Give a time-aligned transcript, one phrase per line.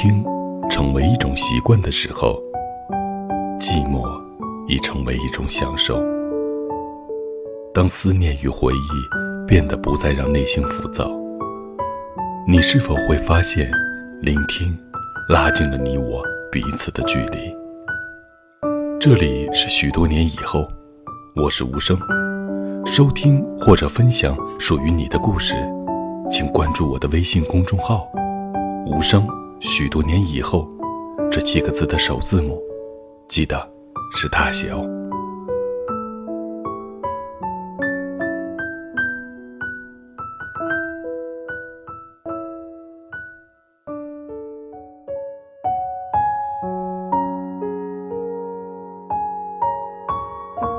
[0.00, 0.24] 听
[0.70, 2.40] 成为一种习惯的时候，
[3.58, 4.08] 寂寞
[4.68, 6.00] 已成为一种享受。
[7.74, 11.10] 当思念与回忆变得不再让内心浮躁，
[12.46, 13.68] 你是否会发现，
[14.22, 14.78] 聆听
[15.28, 16.22] 拉近了你我
[16.52, 17.52] 彼此的距离？
[19.00, 20.68] 这里是许多年以后，
[21.34, 21.98] 我是无声。
[22.86, 25.54] 收听或者分享属于你的故事，
[26.30, 28.08] 请关注我的微信公众号
[28.86, 29.26] “无声”。
[29.60, 30.68] 许多年以后，
[31.30, 32.60] 这七个字的首字母，
[33.28, 33.56] 记得
[34.16, 34.84] 是大写哦。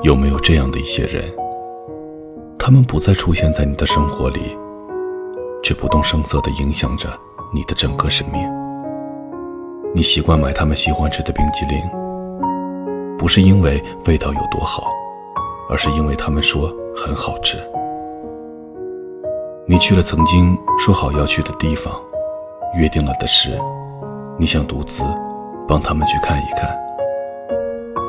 [0.02, 1.24] 有没有这样的一些人？
[2.58, 4.56] 他们不再出现在你的生活里，
[5.62, 7.08] 却不动声色地影响着
[7.52, 8.59] 你的整个生命。
[9.92, 11.82] 你习惯买他们喜欢吃的冰激凌，
[13.18, 14.88] 不是因为味道有多好，
[15.68, 17.58] 而是因为他们说很好吃。
[19.66, 21.92] 你去了曾经说好要去的地方，
[22.76, 23.58] 约定了的事，
[24.38, 25.02] 你想独自
[25.66, 26.70] 帮他们去看一看。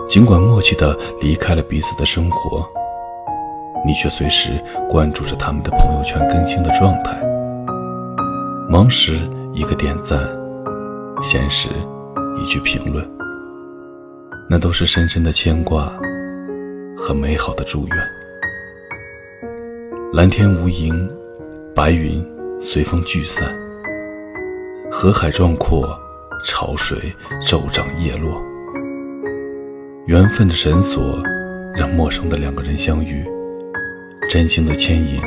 [0.08, 2.64] 尽管默契的离开了彼此的生活，
[3.84, 7.20] 你却随时关注着他们的朋友圈更新的状态。
[8.70, 10.41] 忙时一个点赞。
[11.22, 11.70] 闲时，
[12.36, 13.08] 一句评论，
[14.50, 15.94] 那都是深深的牵挂
[16.98, 17.98] 和美好的祝愿。
[20.12, 21.08] 蓝天无垠，
[21.76, 22.26] 白云
[22.60, 23.56] 随风聚散，
[24.92, 25.96] 河海壮阔，
[26.44, 26.98] 潮水
[27.48, 28.42] 骤涨叶落。
[30.08, 31.22] 缘分的绳索，
[31.76, 33.24] 让陌生的两个人相遇；
[34.28, 35.22] 真心的牵引，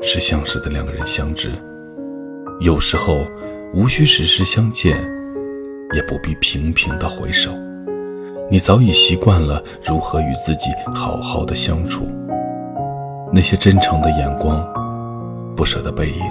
[0.00, 1.50] 是相识的两个人相知。
[2.60, 3.26] 有时候。
[3.74, 5.02] 无需时时相见，
[5.94, 7.50] 也不必频频的回首。
[8.50, 12.06] 你早已习惯了如何与自己好好的相处。
[13.32, 14.62] 那些真诚的眼光，
[15.56, 16.22] 不舍的背影，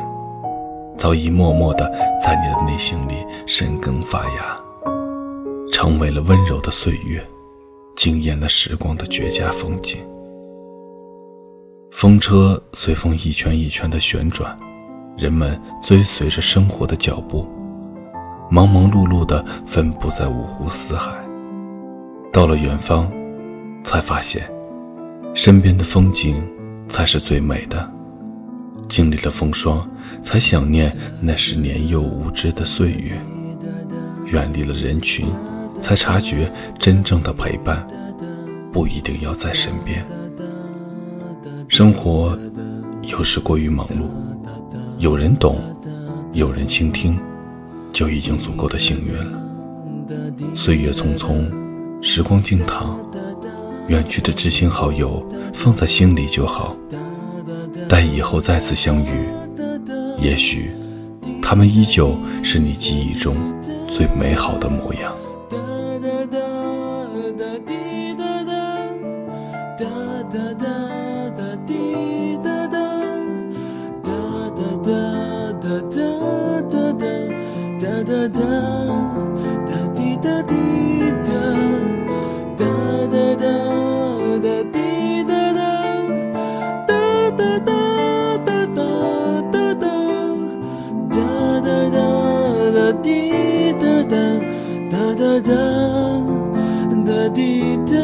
[0.95, 1.91] 早已默默的
[2.23, 4.55] 在你的内心里生根发芽，
[5.73, 7.25] 成为了温柔的岁月，
[7.95, 9.97] 惊艳了时光的绝佳风景。
[11.91, 14.55] 风车随风一圈一圈的旋转。
[15.17, 17.45] 人们追随着生活的脚步，
[18.49, 21.11] 忙忙碌碌地分布在五湖四海。
[22.31, 23.11] 到了远方，
[23.83, 24.49] 才发现，
[25.33, 26.41] 身边的风景
[26.87, 27.91] 才是最美的。
[28.87, 29.87] 经历了风霜，
[30.21, 30.91] 才想念
[31.21, 33.19] 那时年幼无知的岁月。
[34.25, 35.27] 远离了人群，
[35.81, 37.85] 才察觉真正的陪伴
[38.71, 40.05] 不一定要在身边。
[41.67, 42.37] 生活
[43.01, 44.30] 有时过于忙碌。
[45.01, 45.59] 有人懂，
[46.31, 47.17] 有人倾听，
[47.91, 49.41] 就已经足够的幸运了。
[50.53, 51.43] 岁月匆匆，
[52.03, 52.95] 时光静躺，
[53.87, 56.77] 远去的知心好友放在心里就好。
[57.89, 59.25] 待以后再次相遇，
[60.19, 60.69] 也许
[61.41, 63.35] 他们依旧是你记忆中
[63.89, 65.11] 最美好的模样。
[78.11, 78.41] 哒哒
[79.65, 80.53] 哒滴哒滴
[81.23, 81.31] 哒
[82.57, 82.65] 哒
[83.07, 83.45] 哒哒
[84.43, 85.61] 哒滴哒哒
[86.87, 86.91] 哒
[87.37, 87.69] 哒哒
[88.43, 88.83] 哒哒
[89.53, 89.87] 哒哒
[91.09, 91.21] 哒
[91.61, 91.97] 哒哒
[92.75, 94.15] 哒滴哒哒
[94.89, 95.49] 哒哒哒
[97.05, 97.95] 哒滴哒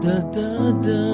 [0.00, 0.40] 哒哒
[0.82, 1.05] 哒。